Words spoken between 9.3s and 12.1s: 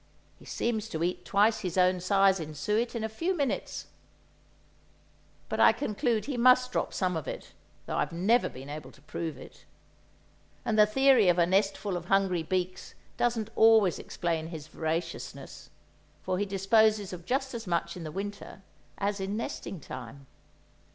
it. And the theory of a nestful of